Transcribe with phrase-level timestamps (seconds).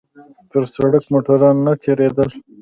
[0.49, 2.29] پر سړک موټران نه تېرېدل.